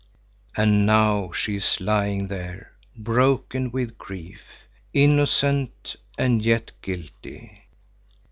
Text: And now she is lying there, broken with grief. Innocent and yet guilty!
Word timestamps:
And 0.57 0.87
now 0.87 1.31
she 1.31 1.57
is 1.57 1.79
lying 1.79 2.27
there, 2.27 2.71
broken 2.97 3.69
with 3.69 3.99
grief. 3.99 4.41
Innocent 4.95 5.95
and 6.17 6.43
yet 6.43 6.71
guilty! 6.81 7.65